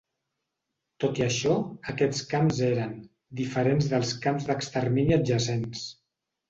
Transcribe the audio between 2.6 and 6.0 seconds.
eren "diferents dels camps d'extermini adjacents".